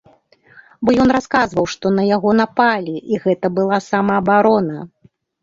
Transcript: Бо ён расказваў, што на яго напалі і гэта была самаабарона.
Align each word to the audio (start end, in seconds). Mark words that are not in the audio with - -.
Бо 0.87 0.95
ён 1.03 1.09
расказваў, 1.17 1.65
што 1.73 1.91
на 1.97 2.03
яго 2.15 2.33
напалі 2.41 2.95
і 3.13 3.21
гэта 3.27 3.53
была 3.61 3.77
самаабарона. 3.91 4.79